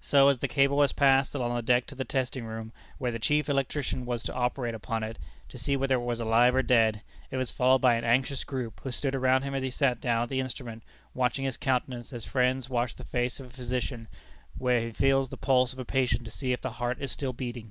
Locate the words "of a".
13.38-13.50, 15.72-15.84